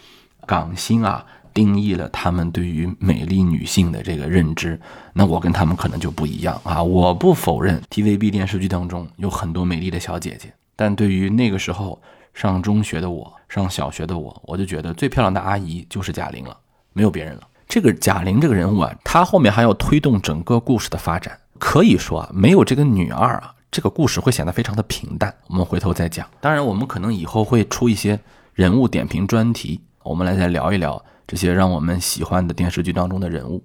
[0.45, 1.25] 港星啊，
[1.55, 4.81] 定义了他们对于美丽女性的这个认知，
[5.13, 6.83] 那我跟他们可能就不一样啊。
[6.83, 12.03] 我不否认 TVB 电视剧当中有很多美丽的小姐姐，但对于那个时候。
[12.35, 16.57] 上中学的我，上小学的我，我就觉得最漂亮的阿姨就是贾玲了，
[16.93, 17.49] 没有别人了。
[17.69, 21.39] 这个贾玲这个人物啊，她后面还要推动整个故事的发展。
[21.59, 25.35] 可以说啊，没有这个女二啊，这个故事会显得非常的平淡。
[25.47, 26.27] 我们回头再讲。
[26.41, 28.19] 当然，我们可能以后会出一些
[28.53, 33.65] 人物点评专题，我们来再聊一聊这些让我们喜欢的电视剧当中的人物。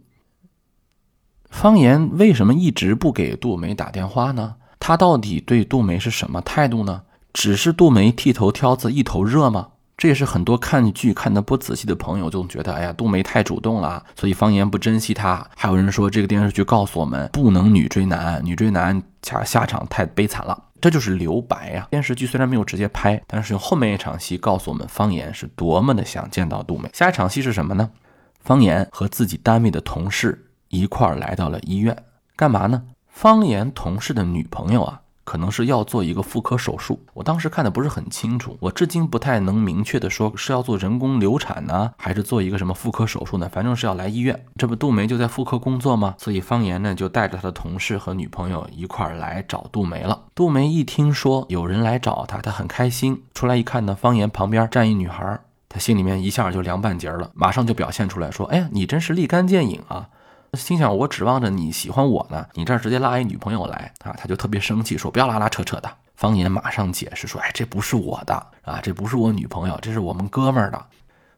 [1.49, 4.56] 方言为什么一直不给杜梅打电话呢？
[4.80, 7.01] 他到底对杜梅是什么态度呢？
[7.38, 9.67] 只是杜梅剃头挑子一头热吗？
[9.95, 15.47] 这也是很多看剧看得不仔细的朋友总觉得，哎呀，杜梅太主动了，所以方言不珍惜她。
[15.56, 21.88] 还有人说这个电视剧告诉我们，不能女追男，女追男下下场太悲惨了，这就是留白呀。
[21.91, 26.89] 电视剧虽然没有直接拍，但是用后面一场戏告诉我们，方言是多么的想见到杜梅。
[26.91, 27.91] 下一场戏是什么呢？
[28.39, 31.95] 方言和自己单位的同事一块儿来到了医院，
[32.36, 32.82] 干嘛呢？
[33.08, 35.02] 方言同事的女朋友啊。
[35.27, 43.49] 可能是要做一个妇科手术，我当时看的不是很清楚，我至今不太能明确的说是要做人工流产呢，还是做一个什么妇科手术呢？
[43.51, 44.45] 反正是要来医院。
[44.55, 46.15] 这不杜梅就在妇科工作吗？
[46.17, 50.17] 所以方言呢就带着他的同事和女朋友一块儿来找杜梅了。
[50.33, 53.21] 杜梅一听说有人来找他，他很开心。
[53.33, 55.37] 出来一看呢，方言旁边站一女孩，
[55.67, 60.07] 他心里面一下就凉半截了，马上就表现出来说：“哎呀，你真是立竿见影啊！”
[60.57, 65.89] 心想，我指望着你喜欢我呢，你这儿直接拉一女朋友来啊，他就特别生气，说不要拉拉扯扯的。
[66.15, 70.85] 方言马上解释说，哎，这不是我的啊，这不是我女朋友，这是我们哥们儿的。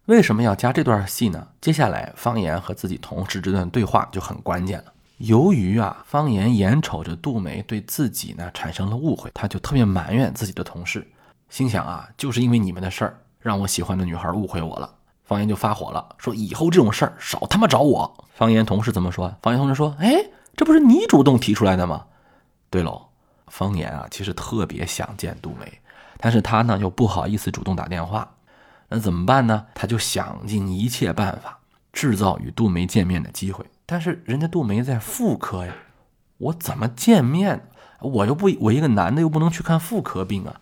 [0.05, 1.47] 为什么要加这段戏呢？
[1.61, 4.85] 接下来方言和自己同事这段对话就很关键了。
[5.17, 11.05] 由于啊，方言眼瞅着杜梅对自己呢产生了误会，他就特别埋怨自己的同事，
[11.49, 14.89] 心想啊，就是因为你们的事儿，让我喜欢的女孩误会我了。
[15.29, 18.25] 方言就发火了，说以后这种事儿少他妈找我。
[18.33, 19.31] 方言同事怎么说？
[19.43, 20.25] 方言同事说：“哎，
[20.57, 22.05] 这不是你主动提出来的吗？”
[22.71, 23.09] 对喽，
[23.45, 25.71] 方言啊，其实特别想见杜梅，
[26.17, 28.27] 但是他呢又不好意思主动打电话，
[28.87, 29.67] 那怎么办呢？
[29.75, 31.59] 他就想尽一切办法
[31.93, 33.63] 制造与杜梅见面的机会。
[33.85, 35.75] 但是人家杜梅在妇科呀，
[36.39, 37.69] 我怎么见面？
[38.01, 40.59] 我又不，我一个男的又不能去看妇科病啊。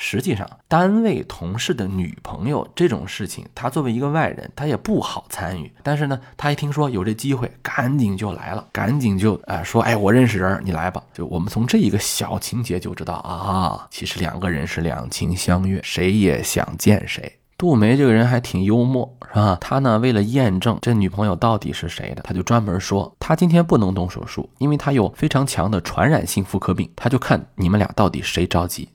[0.00, 5.70] 实际上，单位同事的女朋友这种事情，他作为一个外人，他也不好参与。
[5.82, 17.32] 但是呢，他一听说有这机会，赶紧就来了，赶紧就啊说：“哎，我认识人，你来吧。”就我们从这一个小情节就知道啊，其实两个人是两情相悦，谁也想见谁。
[17.56, 19.58] 杜梅这个人还挺幽默，是吧？
[19.60, 28.88] 他呢，为了验证这女朋友到底是谁的，他就专门说他今天不能动手术，因为他有非常强的传染性妇科病，他就看你们俩到底谁着急。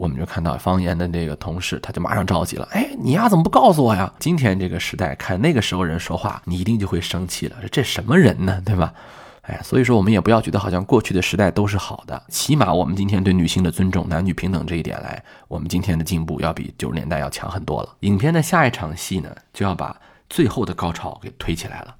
[0.00, 2.66] 我们就看到方言的那个同事，他就马上着急了。
[2.72, 4.10] 哎，你丫怎么不告诉我呀？
[4.18, 7.56] 今天这个时代，看那个时候人说话，你一定就会生气了。
[7.70, 8.62] 这什么人呢？
[8.64, 8.94] 对吧？
[9.42, 17.90] 哎，所以说我们也不要觉得好像过去的时代都是好的，起码我们今天对女性的尊重、男女平等这一点来，我们今天的进步要比九十年代要强很多了。
[18.00, 19.94] 影片的下一场戏呢，就要把
[20.30, 21.94] 最后的高潮给推起来了，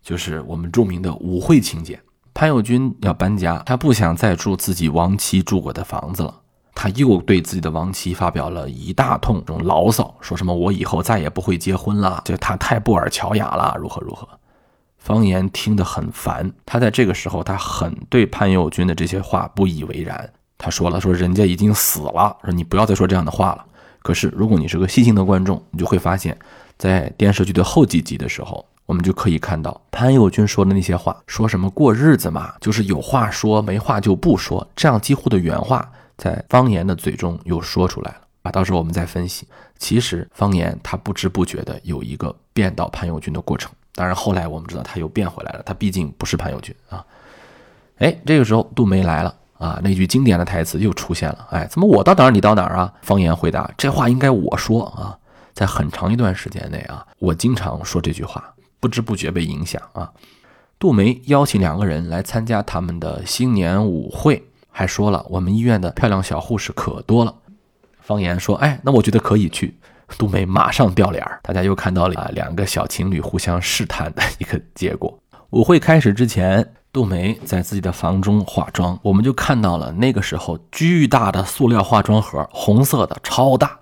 [0.00, 2.00] 就是我们著名的舞会情节。
[2.32, 6.41] 潘友军要搬家，他不想再住自己亡妻住过的房子了。
[6.74, 14.28] 他又对自己的亡妻发表了一大通这种牢骚，说什么我以后再也不会结婚了，就他太布尔乔亚了，如何如何。
[14.98, 20.32] 方言听得很烦，他在这个时候，他很对潘友军的这些话不以为然。
[20.56, 23.64] 他说了，说人家已经死了，说你不要再说这样的话了。
[24.02, 26.38] 可是如果你是个细心的观众，你就会发现，
[26.78, 28.64] 在电视剧的后几集的时候。
[28.84, 38.50] 我们就可以看到潘友军说的那些话，说什么过日子嘛，就是有话说，没话就不说，这样几乎的原话，在方言的嘴中又说出来了啊。
[38.50, 39.46] 到时候我们再分析，
[39.78, 43.70] 其实方言他不知不觉的有一个变到潘友军的过程。
[43.94, 47.04] 当然后来我们知道他又变回来了，他毕竟不是潘友军啊。
[47.98, 51.46] 哎，这个时候杜梅来了啊，那句经典的台词又出现了。
[51.50, 52.92] 哎，怎么我到哪儿你到哪儿啊？
[53.02, 55.18] 方言回答：这话应该我说啊。
[55.54, 58.54] 在很长一段时间内啊，我经常说这句话。
[58.80, 60.10] 不知不觉被影响啊！
[60.76, 67.32] 杜梅邀请两个人来参加他们的新年舞会，还说了我们医院的漂亮小护士可多了。
[68.00, 69.78] 方言说：“哎，那我觉得可以去。”
[70.18, 71.38] 杜梅马上掉脸儿。
[71.42, 75.16] 大家又看到了啊，两个小情侣互相试探的一个结果。
[75.50, 83.78] 舞会开始之前，杜梅在自己的房中化妆，我们就看到了那个时候巨大的塑料化妆盒，红色的，超大，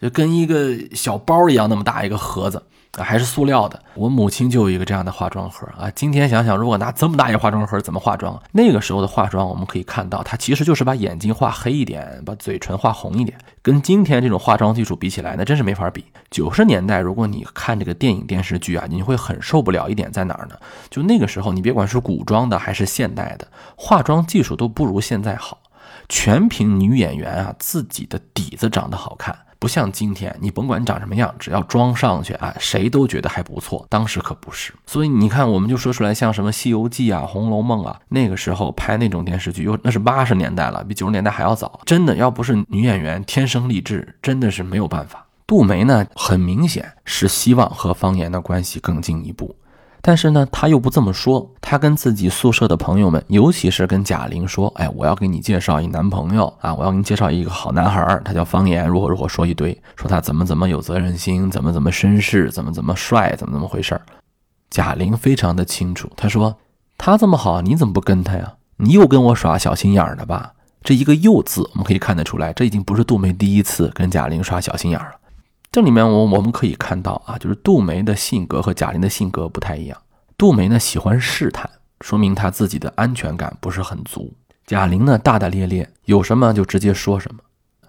[0.00, 2.62] 就跟一个小包一样那么大一个盒子。
[3.02, 3.80] 还是塑料的。
[3.94, 5.90] 我母亲就有一个这样的化妆盒啊。
[5.94, 8.40] 今天想想，如果拿这么大一个化妆盒，怎么化妆？
[8.52, 13.36] 那个时候的化妆，我们可以看到，它其实就是把眼睛画黑一点，把嘴唇画红一点。
[13.62, 16.04] 跟今天这种化妆技术比起来，那真是没法比。
[16.30, 20.54] 九十年代，如果你看这个电影电视剧啊，你会很受不了一点在哪儿呢？
[20.90, 25.58] 就那个时候，你别管是古装的还是现代的，化妆技术都不如现在好，
[26.08, 29.36] 全凭女演员啊自己的底子长得好看。
[29.58, 33.86] 不像今天，你甭管长什么样，只要装上去啊，谁都觉得还不错。
[33.88, 41.80] 当时可不是，所以你看，我们就说出来，像什么《西游记》啊、《红楼梦》啊，那个时候拍那种电视剧，又那是八十年代了，比九十年代还要早。
[41.84, 45.26] 真的，要不是女演员天生丽质，真的是没有办法。
[45.46, 49.54] 杜梅呢，很明显是希望和方言的关系更进一步。
[50.06, 51.50] 但是呢，他又不这么说。
[51.60, 64.02] 他跟自己宿舍的朋友们，尤其是跟贾玲说：“哎，我要给你介绍一男朋友啊，我要给你介绍一个好男孩，他叫方言，如何如何说一堆，说他怎么怎么有责任心，怎么怎么绅士，怎么怎么帅，怎么怎么回事儿。”
[64.70, 66.56] 贾玲非常的清楚，他说
[66.96, 68.52] ：“他这么好，你怎么不跟他呀？
[68.76, 70.52] 你又跟我耍小心眼儿的吧？”
[70.84, 75.16] 这一个“又”字，我们可以看得出来，这已经不是杜梅第一次跟贾玲耍小心眼儿了。
[75.76, 79.98] 这里面我我们可以看到啊，就是杜梅的性格和贾玲的性格不太一样。
[80.38, 81.68] 杜梅呢喜欢试探，
[82.00, 84.32] 说明她自己的安全感不是很足。
[84.66, 87.40] 贾玲呢大大咧咧，有什么就直接说什么。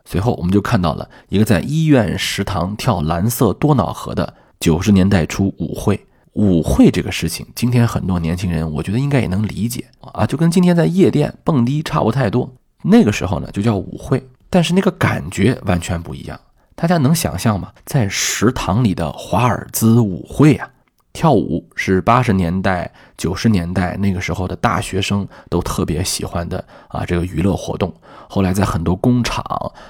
[0.04, 6.06] 随后我们就看到了一个在医院食堂跳蓝色多瑙河的九十年代初舞会。
[6.34, 12.54] 舞会这个事情，今天很多年轻人我觉得应该也能理解啊，就跟今天在夜店蹦迪差不太多。
[12.84, 16.38] 那个时候呢就叫舞会，但是那个感觉完全不一样。
[16.80, 17.72] 大家能想象吗？
[17.86, 20.70] 在食堂里的华尔兹舞会啊，
[21.12, 27.92] 跳舞是八十年代、九十年代那个时候的大学生都特别喜欢的啊，这个娱乐活动。
[28.30, 29.44] 后来在很多工厂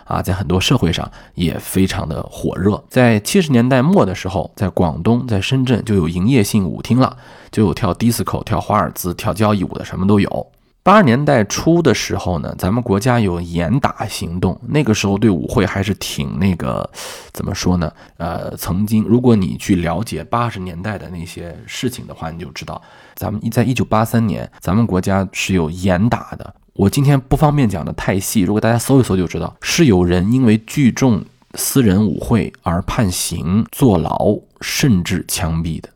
[0.06, 2.82] 啊，在很多社会上也非常的火热。
[2.88, 7.18] 在七十年代末的时候，在广东、在深圳就有营业性舞厅了，
[7.52, 10.48] 就有跳 disco、跳华尔兹、跳交谊舞的，什么都有。
[10.88, 16.90] 八十年代初的时候呢，咱们国家有严打行动，那个时候对舞会还是挺那个，
[17.34, 17.92] 怎么说呢？
[18.16, 22.82] 呃，曾经如果你去了解八十年代的那些事情的话，你就知道，
[23.16, 26.56] 咱们一在一九八三年，咱们国家是有严打的。
[26.72, 31.22] 我今天不方便讲的太细，如果大家搜一搜就知道，是有人因为聚众
[31.56, 35.90] 私人舞会而判刑、坐牢，甚至枪毙的。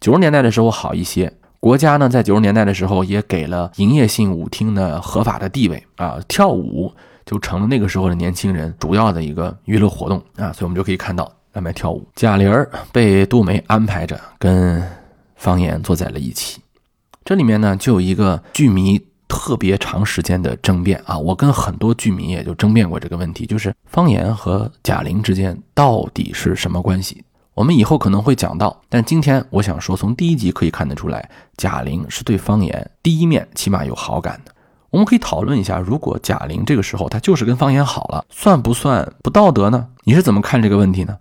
[0.00, 1.32] 九十年代的时候好一些。
[1.64, 6.92] 国家呢，在九十年代的时候也给了营业性舞厅的合法的地位啊，跳舞
[7.24, 11.24] 就成了那个时候的年轻人主要的一个娱乐活动啊，所以我们就可以看到
[11.54, 12.06] 外面跳舞。
[12.16, 14.86] 贾玲儿被杜梅安排着跟
[15.36, 16.60] 方言坐在了一起，
[17.24, 27.24] 这里面呢就有一个剧迷特别长时间的争辩啊，我跟很多剧迷也就争辩过这个问题，就是方言和贾玲之间到底是什么关系？
[27.54, 34.52] 我们以后可能会讲到，但今天我想说，从第一集可以看得出来，贾玲是对方言第一面起码有好感的。
[34.90, 39.86] 我们可以讨论一下，如果贾玲这个时候她就是跟方言好了，算不算不道德呢？
[40.02, 41.16] 你是怎么看这个问题呢？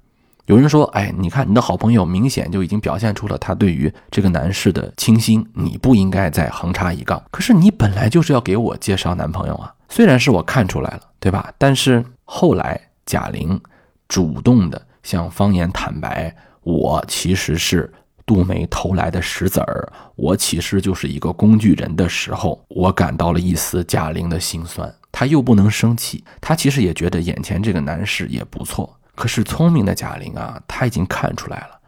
[0.46, 7.22] 有人说，哎，你看你的好朋友明显就已经表现出了他对于这个男士的倾心，你不应该再横插一杠。
[7.32, 11.54] 可是你本来就是要给我介绍男朋友啊，虽然是我看出来了，对吧？
[11.58, 13.60] 但是后来贾玲
[14.08, 17.94] 主动的向方言坦白，我其实是
[18.26, 24.92] 杜梅偷来的石子儿，我其实就是一个工具人的时候，我感到了一丝贾玲的心酸。
[25.12, 28.98] 她又不能生气，她其实也觉得眼前这个男士也不错。
[29.14, 31.80] 可是聪明的贾玲啊，她已经看出来了，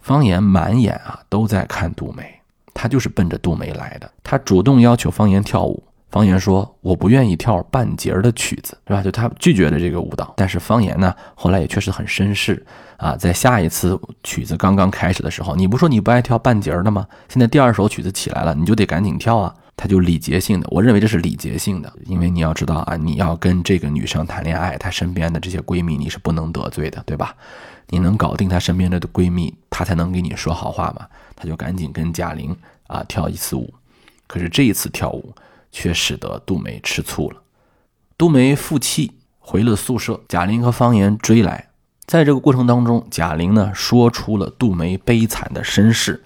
[0.00, 2.40] 方言满眼啊都在看杜梅，
[2.74, 4.10] 他就是奔着杜梅来的。
[4.24, 9.02] 他主动要求方言跳舞，方言说我不愿意跳半截儿的曲子，是吧？
[9.02, 10.32] 就他拒绝了这个舞蹈。
[10.36, 12.64] 但是方言呢，后来也确实很绅士
[12.96, 17.06] 啊，在下一次曲子刚刚开始的时候，你不说你不爱跳半截儿的吗？
[17.28, 19.54] 现在第二首曲子起来了，你就得赶紧跳啊。
[19.76, 27.32] 他就礼节性的，我认为这是礼节性的，因为你要知道啊，你要跟这个女生谈恋爱，她身边的这些闺蜜你是不能得罪的，对吧？
[27.90, 31.06] 你能搞定她身边的闺蜜，她才能给你说好话嘛。
[31.36, 32.56] 他就赶紧跟贾玲
[32.88, 33.72] 啊跳一次舞，
[34.26, 35.32] 可是这一次跳舞
[35.70, 37.36] 却使得杜梅吃醋了。
[38.16, 41.68] 杜梅负气回了宿舍，贾玲和方言追来，
[42.04, 46.24] 在这个过程当中，贾玲呢说出了杜梅悲惨的身世。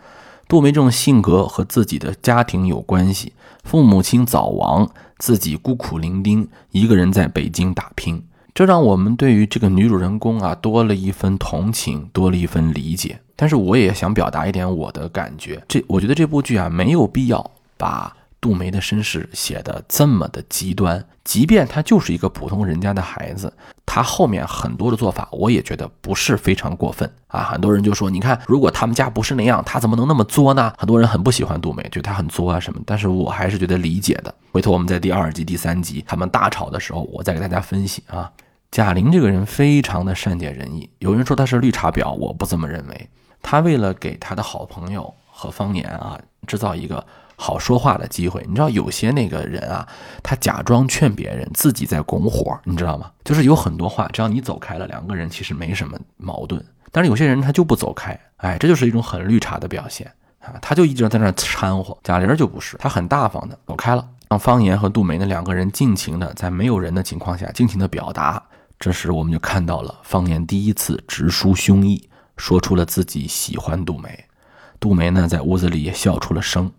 [0.48, 3.32] 杜梅这种性格和自己的家庭有关系，
[3.62, 8.22] 父母亲早亡，自己孤苦伶仃，一个人在北京打拼，
[8.54, 13.20] 这让我们对于这个女主人公啊多了一份同情，多了一份理解。
[13.36, 18.16] 但是我也想表达一点我的感觉，这我觉得这部剧啊没有必要把。
[18.42, 23.50] 杜梅的身世写的这么的极端，即便他就是一个普通人家的孩子，
[23.86, 27.44] 他后面很多的做法，我也觉得不是非常过分啊。
[27.44, 30.74] 很多人就说，你看，如果他们家不是那样，他怎么能那么作呢？
[30.76, 32.80] 很多人很不喜欢杜梅，觉得他很作啊什么。
[32.84, 34.34] 但是我还是觉得理解的。
[34.50, 38.28] 回头我们在第二集、第三集他们大吵的时候，我再给大家分析啊。
[38.72, 43.08] 贾玲这个人非常的善解人意，有人说他是绿茶婊，我不这么认为。
[43.40, 46.18] 他为了给他的好朋友和方言啊
[46.48, 47.06] 制造一个。
[47.42, 49.86] 好说话的机会，你知道有些那个人啊，
[50.22, 53.10] 他假装劝别人，自己在拱火，你知道吗？
[53.24, 56.64] 就是有很多话，只要你走开了，两个人其实没什么矛盾。
[56.92, 60.08] 但是有些人他就不走开，哎，这就是一种很绿茶的表现
[60.40, 60.54] 啊！
[60.62, 61.98] 他就一直在那掺和。
[62.04, 68.40] 贾玲就不是，他很大方的走开了，让方言和杜梅那两个人尽情的在没有人的情况下尽情的表达。
[68.78, 72.02] 这时我们就看到了方言第一次直抒胸臆，
[72.36, 74.24] 说出了自己喜欢杜梅。
[74.78, 76.70] 杜梅呢，在屋子里也笑出了声。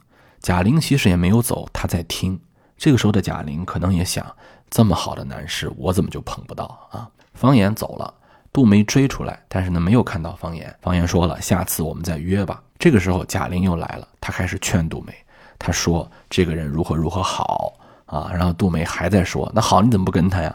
[0.44, 2.38] 贾玲其实也没有走，她在听。
[2.78, 4.26] 这个时候的贾玲可能也想：
[4.70, 7.10] 这么好的男士，我怎么就碰不到啊？
[7.34, 8.14] 方言走了，
[8.52, 10.76] 杜梅追出来，但是呢，没有看到方言。
[10.82, 15.16] 方言说了：“下次我们再约吧。”这个时候贾玲又来了，她开始劝杜梅，
[15.58, 17.72] 她说：“这个人如何如何好
[18.06, 20.54] 啊？”然后杜梅还在说：“那好，你怎么不跟他呀？”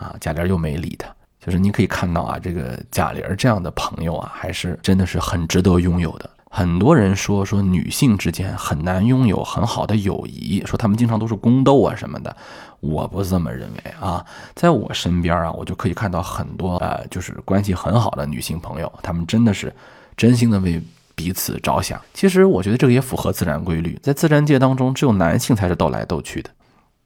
[0.00, 1.14] 啊，贾玲又没理他。
[1.38, 6.30] 就是你可以看到啊，这个贾玲这样的朋友啊，还是真的是很值得拥有的。
[6.56, 12.34] 很多人说说女性之间很难拥有很好的友谊，说她们经常都是宫斗啊什么的，
[12.80, 14.24] 我不这么认为啊。
[14.54, 19.70] 在我身边啊，我就可以看到很多呃，就是关系很好的女性朋友，她们真的是
[20.16, 20.80] 真心的为
[21.14, 22.00] 彼此着想。
[22.14, 26.48] 其实我觉得这个也符合自然规律，在自然界当中，只有男性才是斗来斗去的。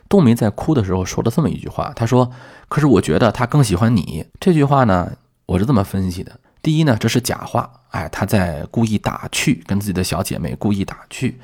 [0.08, 2.30] 杜梅在哭的时候说了这么一句话，她说
[2.70, 5.10] ：“可是我觉得他更喜欢你。”这句话呢，
[5.46, 6.38] 我是这么分析的。
[6.62, 11.40] 第一呢，这是假话，哎，他在故意打趣，跟自己的小姐妹故意打趣。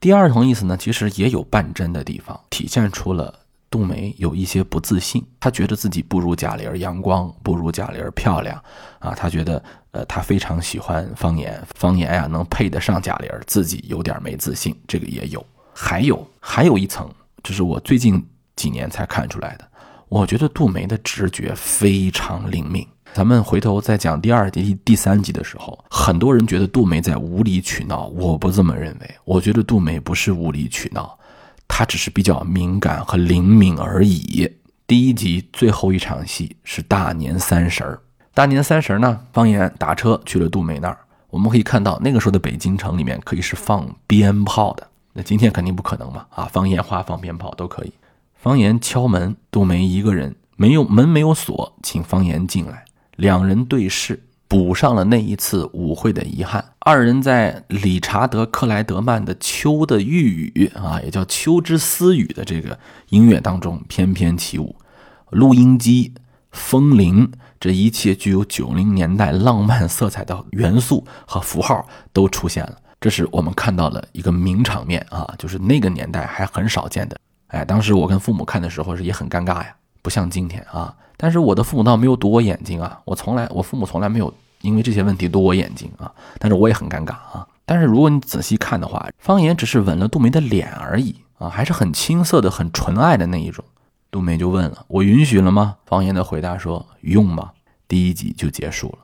[0.00, 3.32] 第二层意思呢，其实也有半真的地方，体现出了
[3.70, 8.60] 杜梅有一些不自信，她觉得自己不如贾玲阳光，不如贾玲漂亮，
[8.98, 9.62] 啊，她觉得，
[9.92, 15.44] 呃，她非常喜欢方言，方言呀能配得上贾玲，自己有点没自信，这个也有。
[15.72, 17.08] 还有还有一层，
[17.42, 18.24] 这是我最近
[18.56, 19.66] 几年才看出来的，
[20.08, 22.86] 我觉得杜梅的直觉非常灵敏。
[23.14, 29.08] 咱们回头再讲第二集、第三集的时候，很多人觉得杜梅在无理取闹，我不这么认为。
[29.24, 31.16] 我觉得杜梅不是无理取闹，
[31.68, 34.50] 她只是比较敏感和灵敏而已。
[34.84, 38.00] 第一集最后一场戏是大年三十儿，
[38.34, 40.98] 大年三十儿呢，方言打车去了杜梅那儿。
[41.30, 47.92] 我们可以看到那个时候的北京城里面可以是放鞭炮的，那今天肯定不可能嘛，啊，放烟花、放鞭炮都可以。
[48.34, 52.84] 方言敲门，杜梅一个人，没有门没有锁，请方言进来。
[53.16, 56.64] 两人对视，补上了那一次舞会的遗憾。
[56.80, 64.76] 二人在理查德克莱德曼的《秋的寓语》啊，也叫《秋之私语》的这个音乐当中翩翩起舞。
[65.30, 66.12] 录音机、
[66.52, 72.76] 风铃，这一切具有九零年代浪漫色彩的元素和符号都出现了。
[73.00, 77.16] 这是我们看到了一个名场面啊，就是那个年代还很少见的。
[77.48, 79.74] 哎，当时我跟父母看的时候是也很尴尬呀。
[80.04, 80.94] 不像今天啊。
[81.16, 86.12] 但是我的父母倒没有堵我眼睛啊，我从来我父母从来没有因为这些问题堵我眼睛啊。
[86.38, 87.48] 但是我也很尴尬啊。
[87.64, 93.64] 但是如果你仔细看的话，方言只是吻了杜梅的脸而已啊，还是很青涩的、很纯爱的那一种。
[94.10, 97.52] 杜梅就问了：“我允许了吗？”方言的回答说：“用吧。”
[97.88, 98.98] 第一集就结束了。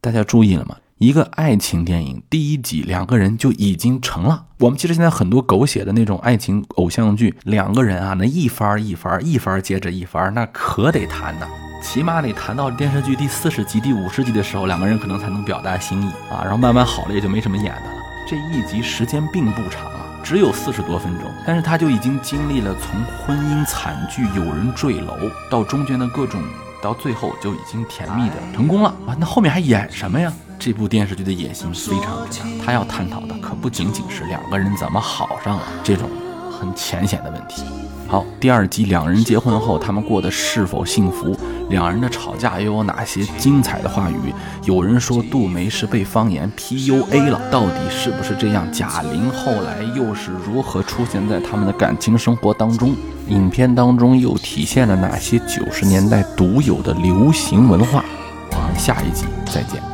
[0.00, 0.76] 大家注意了吗？
[0.98, 4.46] 一个爱情电影第一集两个人就已经成了。
[4.58, 11.46] 我们其实现在很多狗血的那种爱情偶像剧，两个人啊，那一番一番一番接着一番，那可得谈呐，
[11.80, 16.42] 起码得谈到电视剧第四十集、第五十集的时候，两个人可能才能表达心意啊。
[16.42, 17.92] 然后慢慢好了，也就没什么演的了。
[18.26, 25.14] 这一集时间并不长啊，只有四十多分钟，但是他就已经经历了从婚姻惨剧、有人坠楼
[25.48, 26.42] 到中间的各种，
[26.82, 29.14] 到最后就已经甜蜜的成功了啊。
[29.16, 30.32] 那后面还演什么呀？
[30.58, 36.10] 这部电视剧的野心非常之大，他要探讨的可不仅仅是两个人怎么好上了这种
[36.50, 37.62] 很浅显的问题。
[38.08, 41.38] 好，第二集两人结婚后，他们过得是否幸福？
[41.68, 44.32] 两人的吵架又有哪些精彩的话语？
[44.64, 48.66] 有人说杜梅是被方言 PUA 了，到底是不是这样？
[48.72, 52.96] 贾玲后来又是如何出现在他们的感情生活当中？
[53.28, 58.02] 影片当中又体现了哪些九十年代独有的流行文化？
[58.50, 59.87] 我们下一集再见。